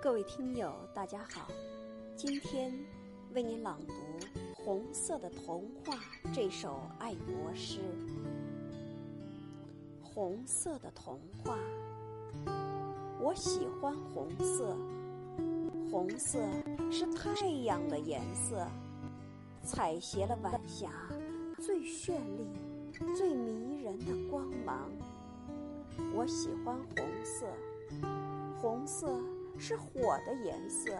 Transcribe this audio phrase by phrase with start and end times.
[0.00, 1.48] 各位听友，大家好，
[2.14, 2.72] 今天
[3.34, 3.92] 为您朗读
[4.54, 5.92] 《红色的童话》
[6.32, 7.80] 这首爱国诗。
[10.00, 11.58] 红色的童话，
[13.20, 14.76] 我喜欢红色，
[15.90, 16.38] 红色
[16.92, 18.68] 是太阳的颜色，
[19.64, 20.92] 采撷了晚霞
[21.58, 22.46] 最绚丽、
[23.16, 24.88] 最迷人的光芒。
[26.14, 27.46] 我喜欢红色，
[28.62, 29.20] 红色。
[29.58, 30.92] 是火的颜色，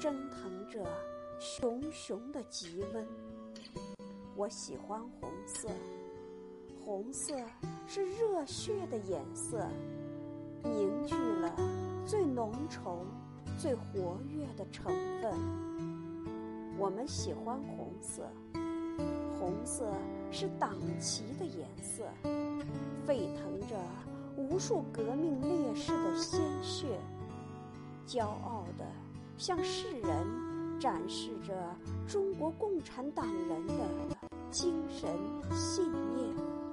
[0.00, 0.86] 蒸腾着
[1.40, 3.06] 熊熊的极温。
[4.36, 5.68] 我喜欢红色，
[6.84, 7.34] 红色
[7.88, 9.66] 是热血的颜色，
[10.62, 11.54] 凝聚了
[12.06, 12.98] 最浓稠、
[13.58, 14.86] 最活跃的成
[15.20, 15.34] 分。
[16.78, 18.22] 我们喜欢红色，
[19.38, 19.92] 红色
[20.30, 22.04] 是党旗的颜色，
[23.06, 23.76] 沸腾着
[24.36, 25.92] 无数革命烈士。
[28.10, 28.84] 骄傲地
[29.38, 31.54] 向世人展示着
[32.08, 33.84] 中国共产党人的
[34.50, 35.08] 精神、
[35.54, 35.84] 信
[36.16, 36.28] 念、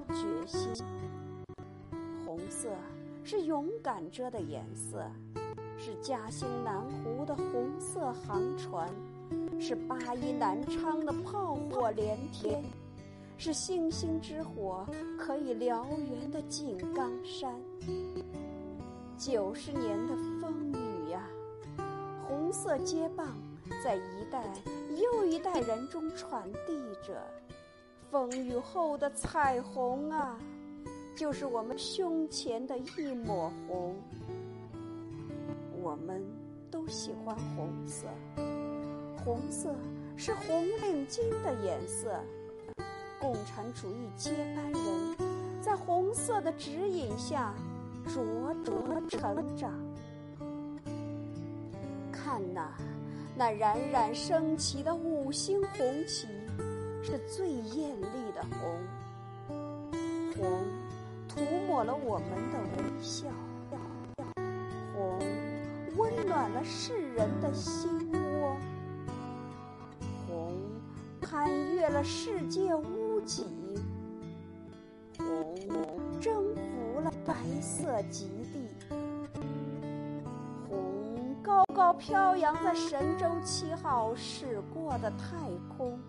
[0.07, 0.73] 决心。
[2.25, 2.69] 红色
[3.23, 5.05] 是勇敢者的颜色，
[5.77, 8.89] 是嘉兴南湖的红色航船，
[9.59, 12.63] 是八一南昌的炮火连天，
[13.37, 14.83] 是星星之火
[15.19, 17.53] 可以燎原的井冈山。
[19.19, 20.86] 九十年的风雨。
[22.47, 23.27] 红色接棒，
[23.83, 24.41] 在一代
[24.95, 27.21] 又一代人中传递着。
[28.09, 30.39] 风雨后的彩虹啊，
[31.13, 33.93] 就是我们胸前的一抹红。
[35.81, 36.23] 我们
[36.71, 38.07] 都喜欢红色，
[39.25, 39.75] 红色
[40.15, 42.17] 是红领巾的颜色。
[43.19, 45.17] 共产主义接班人，
[45.61, 47.53] 在红色的指引下
[48.07, 49.86] 茁茁成长。
[52.27, 52.73] 看呐，
[53.37, 56.27] 那冉冉升起的五星红旗，
[57.01, 59.57] 是最艳丽的红。
[60.35, 60.65] 红
[61.29, 63.29] 涂抹了我们的微笑，
[64.93, 65.17] 红
[65.95, 68.57] 温暖了世人的心窝，
[70.27, 70.51] 红
[71.21, 73.45] 攀越了世界屋脊，
[75.17, 75.55] 红
[76.19, 78.66] 征服了白色极地。
[81.57, 85.35] 高高飘扬在神舟七号驶过的太
[85.75, 85.99] 空，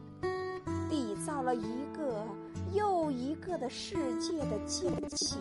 [0.91, 2.23] 缔造了一个
[2.75, 5.39] 又一个的世界的惊奇。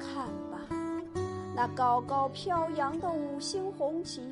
[0.00, 0.58] 看吧，
[1.54, 4.22] 那高高飘扬的五星红旗，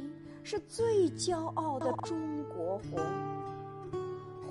[0.43, 2.99] 是最骄傲的中国红。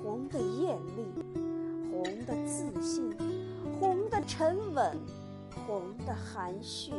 [0.00, 1.12] 红的艳丽，
[1.90, 3.12] 红的自信，
[3.80, 4.96] 红的沉稳，
[5.66, 6.92] 红的含蓄。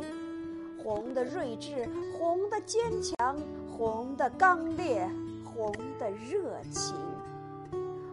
[0.84, 5.08] 红的睿智，红的坚强，红的刚烈，
[5.42, 6.94] 红的热情，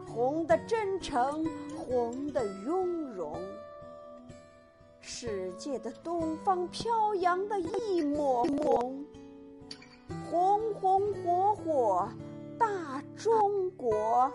[0.08, 1.46] 红的真诚，
[1.76, 3.38] 红的雍容。
[5.02, 9.06] 世界的东方飘扬的一抹红，
[10.30, 12.10] 红红火火，
[12.58, 14.32] 大中国。